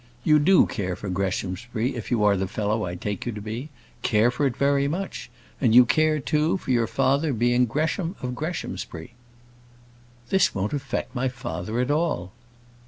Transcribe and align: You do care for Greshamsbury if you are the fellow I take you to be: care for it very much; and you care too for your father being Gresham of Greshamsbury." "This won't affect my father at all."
You 0.23 0.39
do 0.39 0.65
care 0.65 0.95
for 0.95 1.09
Greshamsbury 1.09 1.95
if 1.95 2.09
you 2.09 2.23
are 2.23 2.35
the 2.35 2.47
fellow 2.47 2.85
I 2.85 2.95
take 2.95 3.27
you 3.27 3.31
to 3.33 3.39
be: 3.39 3.69
care 4.01 4.31
for 4.31 4.47
it 4.47 4.57
very 4.57 4.87
much; 4.87 5.29
and 5.61 5.75
you 5.75 5.85
care 5.85 6.19
too 6.19 6.57
for 6.57 6.71
your 6.71 6.87
father 6.87 7.33
being 7.33 7.67
Gresham 7.67 8.15
of 8.19 8.33
Greshamsbury." 8.33 9.13
"This 10.29 10.55
won't 10.55 10.73
affect 10.73 11.13
my 11.13 11.27
father 11.29 11.79
at 11.79 11.91
all." 11.91 12.31